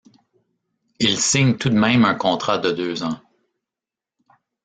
Il 0.99 1.19
signe 1.19 1.57
tout 1.57 1.69
de 1.69 1.77
même 1.77 2.05
un 2.05 2.15
contrat 2.15 2.57
de 2.57 2.71
deux 2.71 3.03
ans. 3.03 3.21